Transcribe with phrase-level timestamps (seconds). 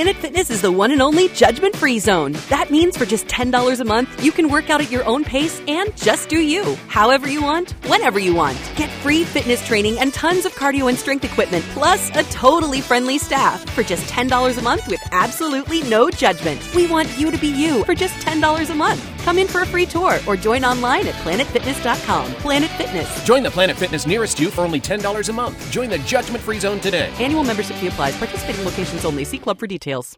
[0.00, 2.32] Planet Fitness is the one and only judgment free zone.
[2.48, 5.60] That means for just $10 a month, you can work out at your own pace
[5.68, 8.56] and just do you, however you want, whenever you want.
[8.76, 13.18] Get free fitness training and tons of cardio and strength equipment, plus a totally friendly
[13.18, 16.66] staff for just $10 a month with absolutely no judgment.
[16.74, 19.19] We want you to be you for just $10 a month.
[19.24, 22.34] Come in for a free tour or join online at planetfitness.com.
[22.34, 23.24] Planet Fitness.
[23.24, 25.70] Join the Planet Fitness nearest you for only $10 a month.
[25.70, 27.12] Join the judgment free zone today.
[27.18, 28.16] Annual membership fee applies.
[28.16, 29.24] Participating locations only.
[29.24, 30.16] See club for details.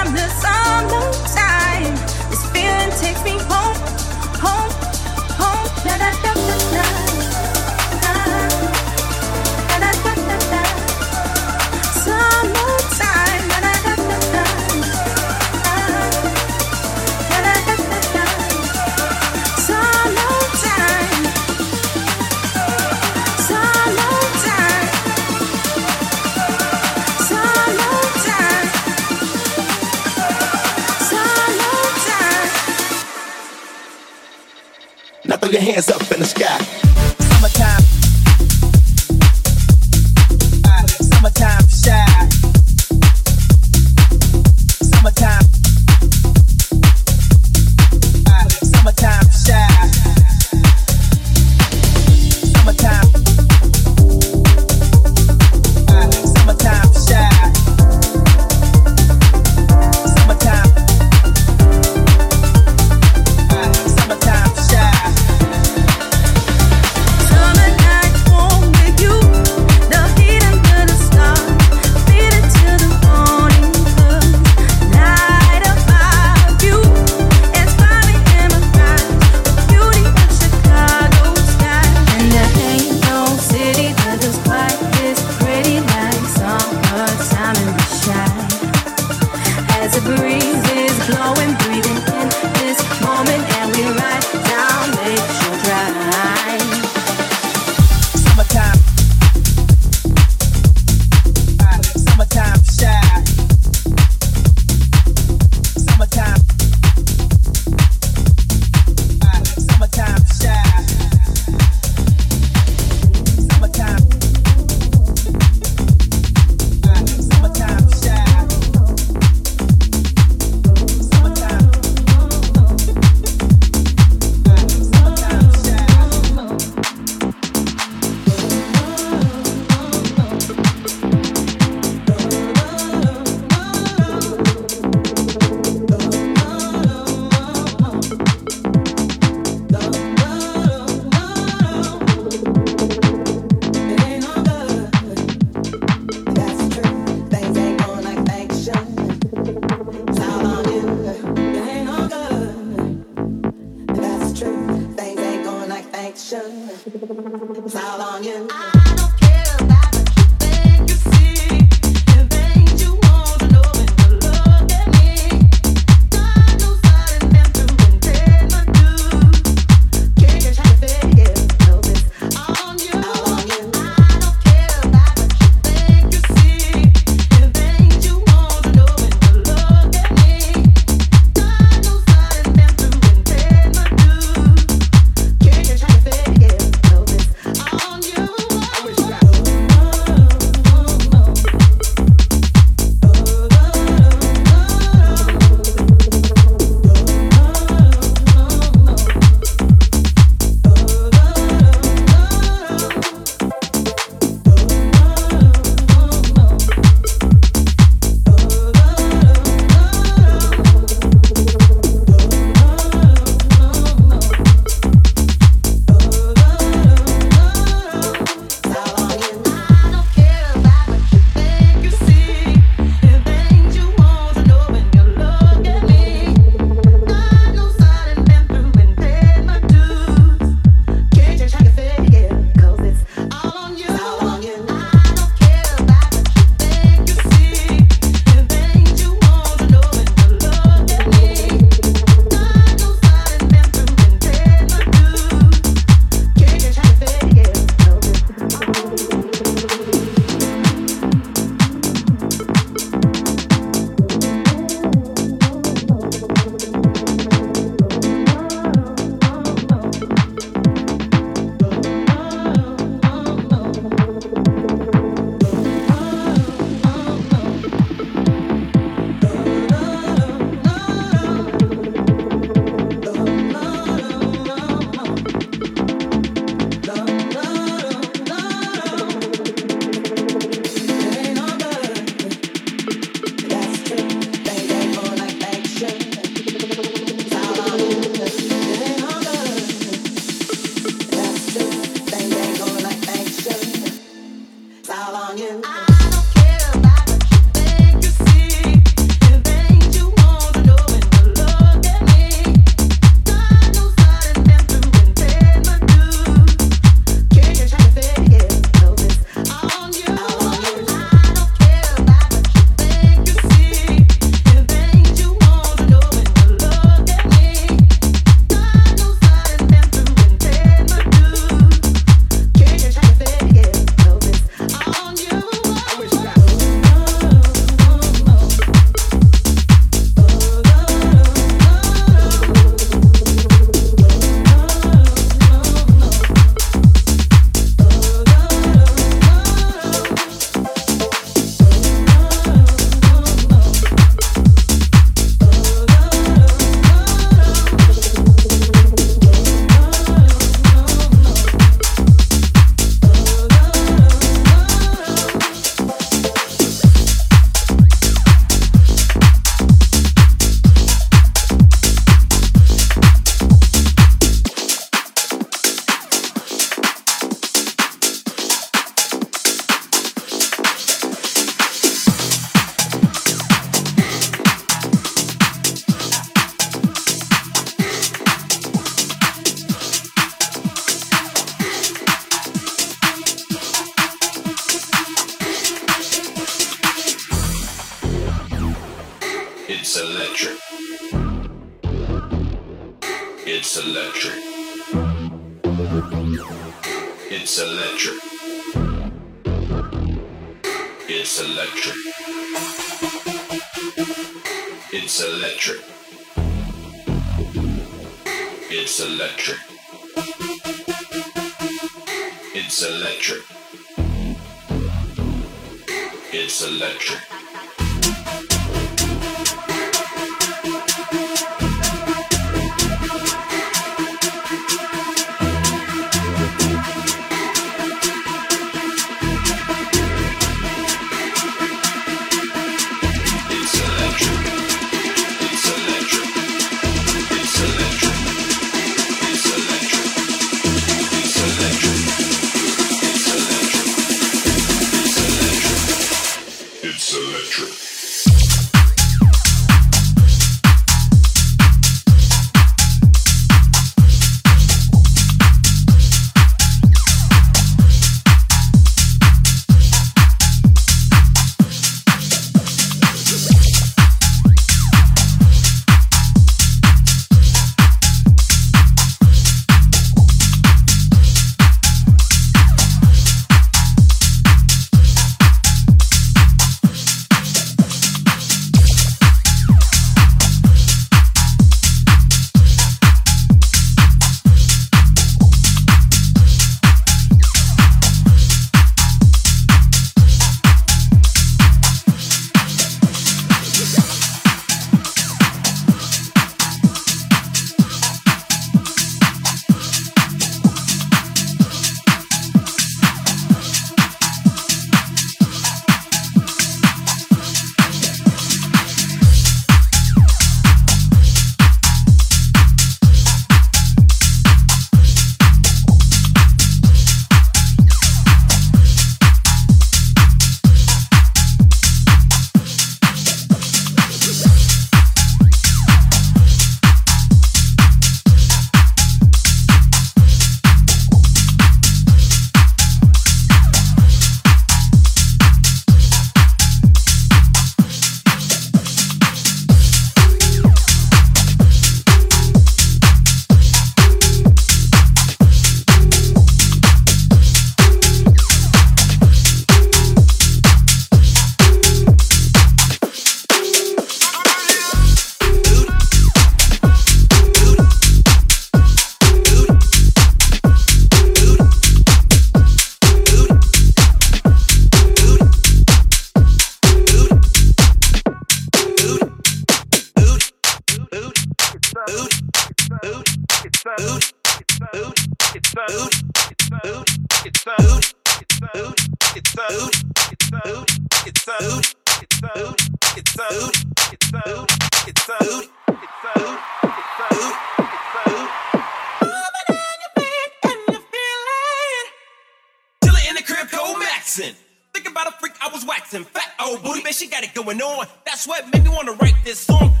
[597.63, 598.07] going on.
[598.25, 600.00] That's what made me wanna write this song.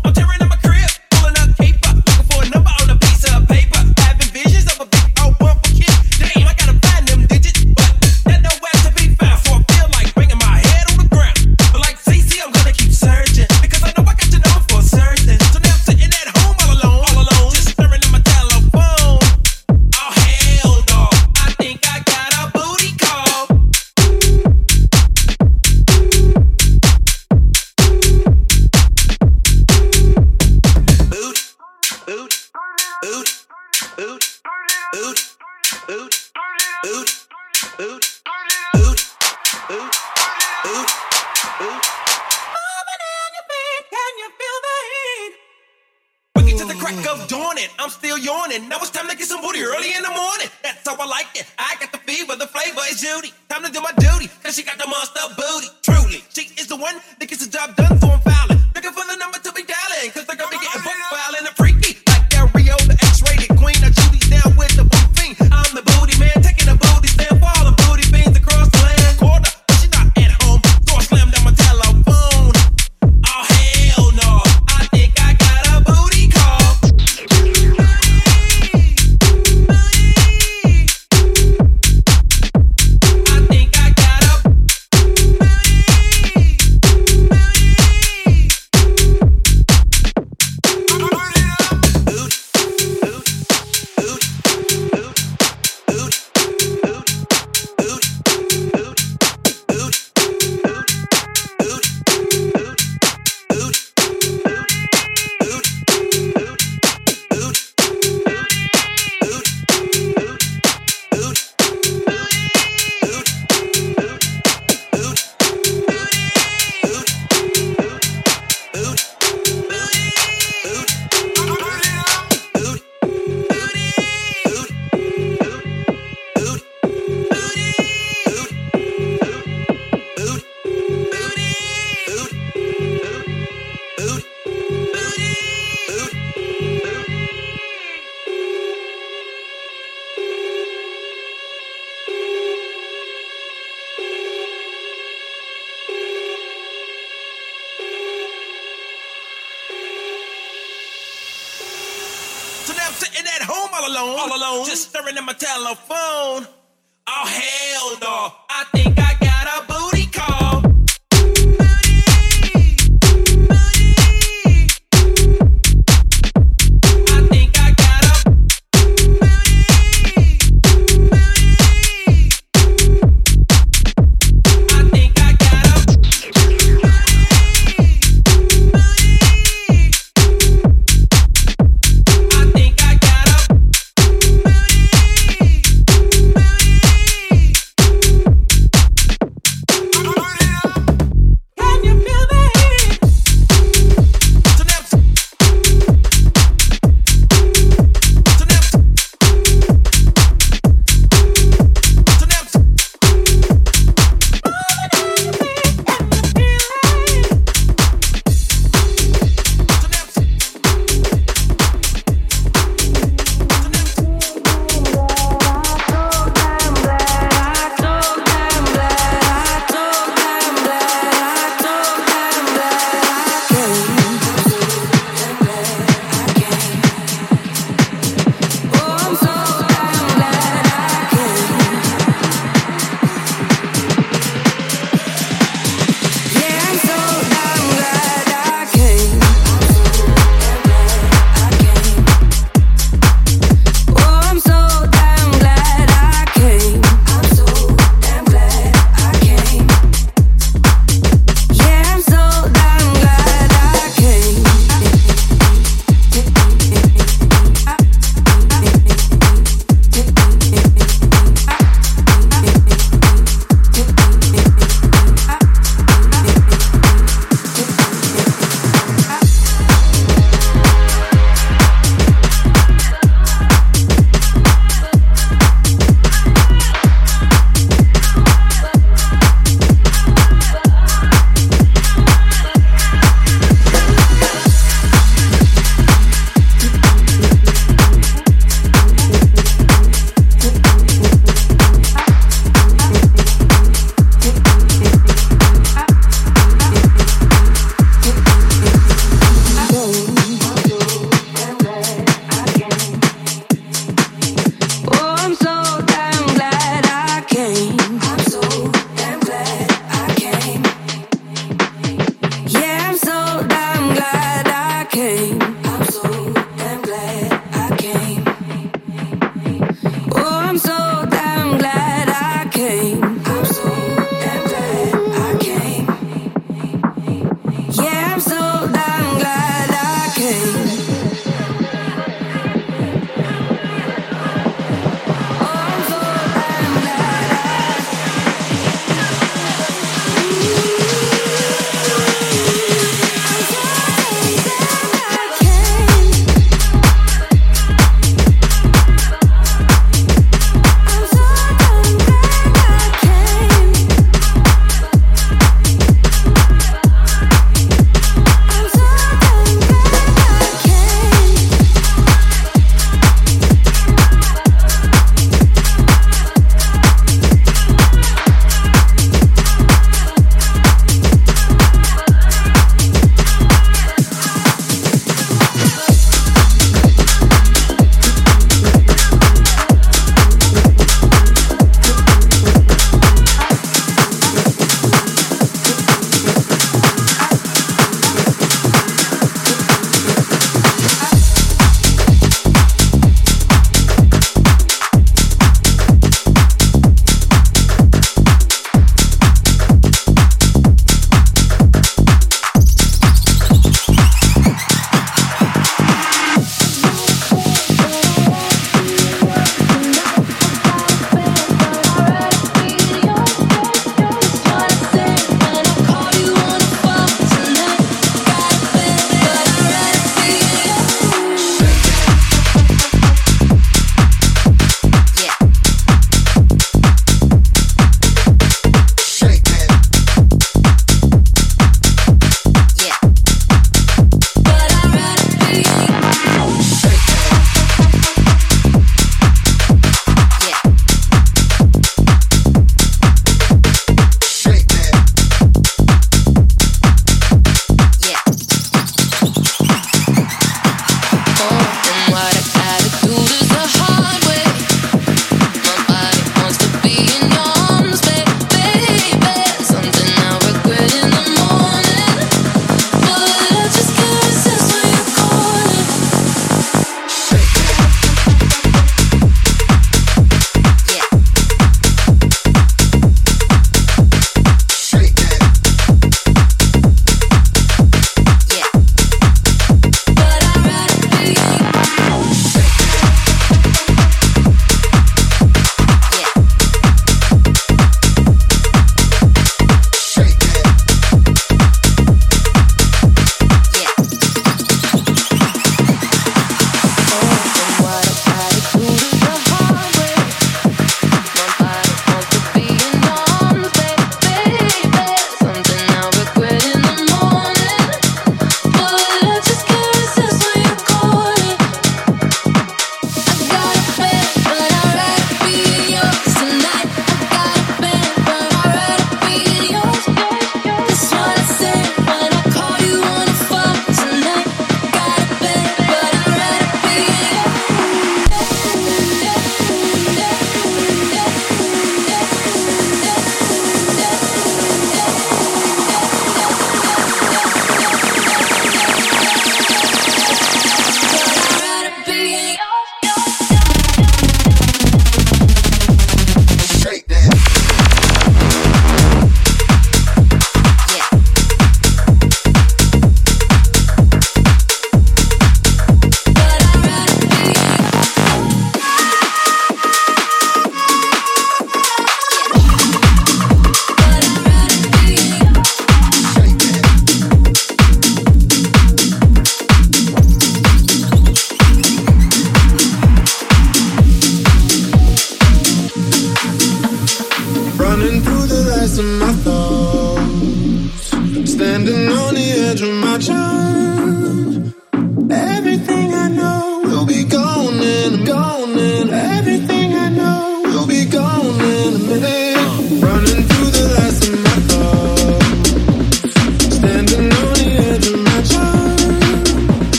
[54.01, 55.69] duty, cause she got the monster booty.
[55.85, 58.59] Truly, she is the one that gets the job done for him fouling.
[58.73, 60.80] Looking for the number to be dialing, cause they're gonna be getting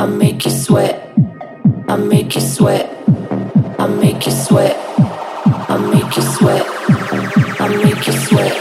[0.00, 1.12] I make you sweat.
[1.86, 2.88] I make you sweat.
[3.78, 4.74] I make you sweat.
[5.68, 6.66] I make you sweat.
[7.60, 8.59] I make you sweat.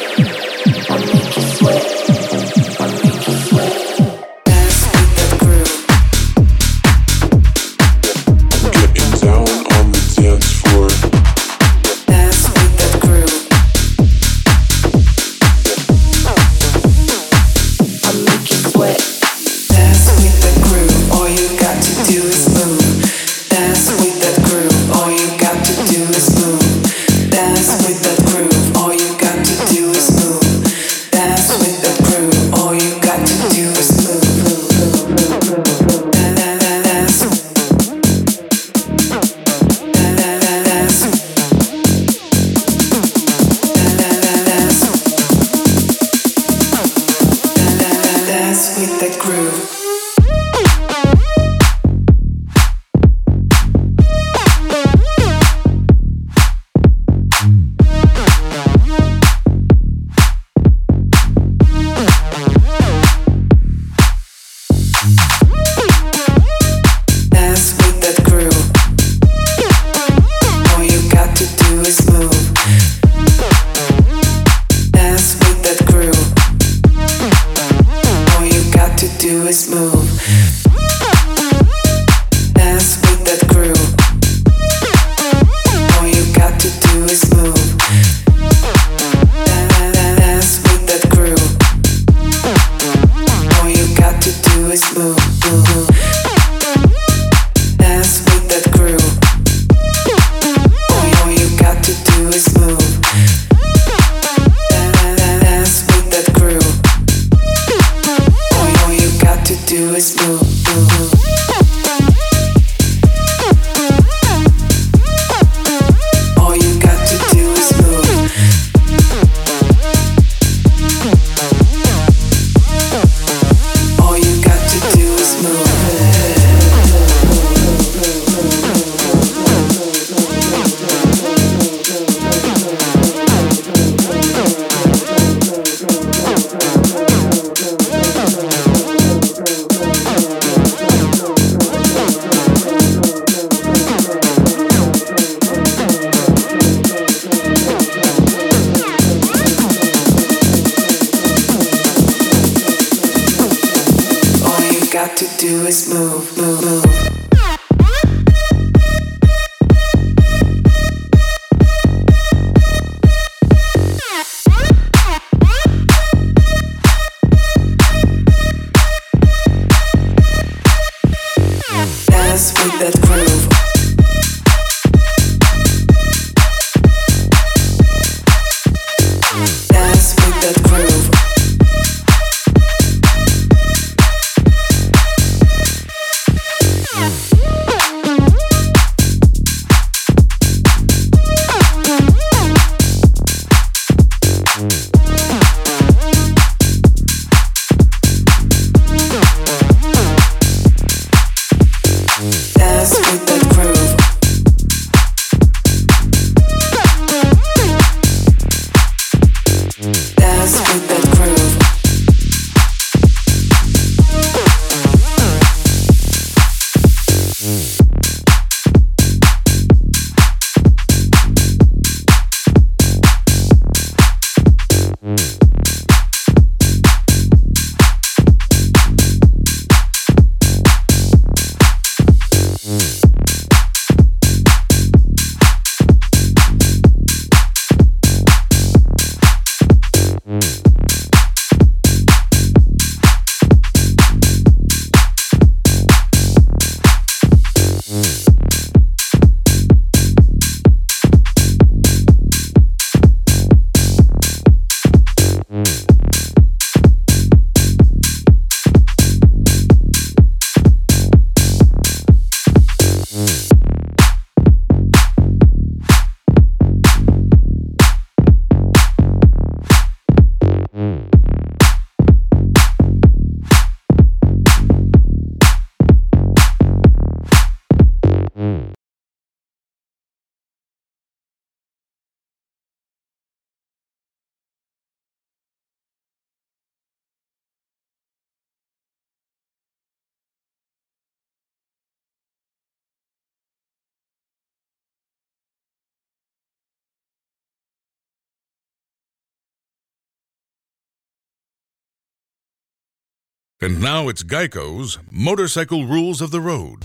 [303.62, 306.80] And now it's Geico's Motorcycle Rules of the Road.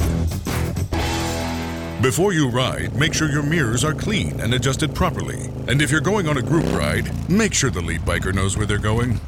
[2.03, 5.53] Before you ride, make sure your mirrors are clean and adjusted properly.
[5.69, 8.67] And if you're going on a group ride, make sure the lead biker knows where
[8.67, 9.21] they're going.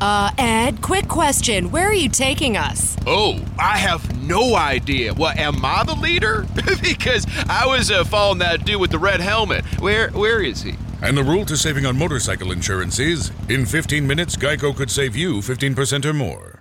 [0.00, 1.72] Uh, Ed, quick question.
[1.72, 2.96] Where are you taking us?
[3.08, 5.12] Oh, I have no idea.
[5.14, 6.46] What, am I the leader?
[6.80, 9.64] because I was uh, following that dude with the red helmet.
[9.80, 10.76] Where, where is he?
[11.02, 15.16] And the rule to saving on motorcycle insurance is in 15 minutes, Geico could save
[15.16, 16.57] you 15% or more.